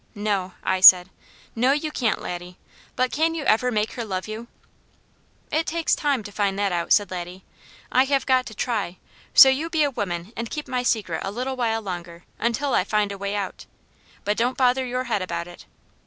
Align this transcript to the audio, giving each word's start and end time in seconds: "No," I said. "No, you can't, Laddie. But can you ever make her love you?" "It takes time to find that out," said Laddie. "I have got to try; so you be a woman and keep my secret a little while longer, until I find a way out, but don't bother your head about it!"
"No," 0.15 0.53
I 0.63 0.79
said. 0.79 1.11
"No, 1.55 1.73
you 1.73 1.91
can't, 1.91 2.19
Laddie. 2.19 2.57
But 2.95 3.11
can 3.11 3.35
you 3.35 3.43
ever 3.43 3.69
make 3.71 3.91
her 3.93 4.03
love 4.03 4.27
you?" 4.27 4.47
"It 5.51 5.67
takes 5.67 5.93
time 5.93 6.23
to 6.23 6.31
find 6.31 6.57
that 6.57 6.71
out," 6.71 6.91
said 6.91 7.11
Laddie. 7.11 7.43
"I 7.91 8.05
have 8.05 8.25
got 8.25 8.47
to 8.47 8.55
try; 8.55 8.97
so 9.35 9.47
you 9.47 9.69
be 9.69 9.83
a 9.83 9.91
woman 9.91 10.33
and 10.35 10.49
keep 10.49 10.67
my 10.67 10.81
secret 10.81 11.21
a 11.23 11.29
little 11.29 11.55
while 11.55 11.83
longer, 11.83 12.23
until 12.39 12.73
I 12.73 12.83
find 12.83 13.11
a 13.11 13.17
way 13.19 13.35
out, 13.35 13.67
but 14.25 14.37
don't 14.37 14.57
bother 14.57 14.87
your 14.87 15.03
head 15.03 15.21
about 15.21 15.47
it!" 15.47 15.67